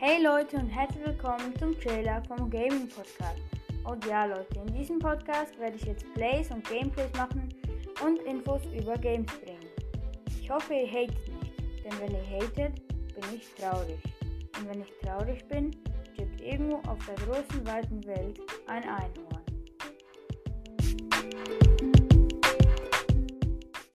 [0.00, 3.42] Hey Leute und herzlich willkommen zum Trailer vom Gaming Podcast.
[3.82, 7.48] Und ja Leute, in diesem Podcast werde ich jetzt Plays und Gameplays machen
[8.04, 9.66] und Infos über Games bringen.
[10.40, 11.52] Ich hoffe ihr hatet nicht,
[11.84, 13.98] denn wenn ihr hatet, bin ich traurig.
[14.56, 15.72] Und wenn ich traurig bin,
[16.12, 18.38] stirbt irgendwo auf der großen weiten Welt
[18.68, 19.37] ein Einhorn.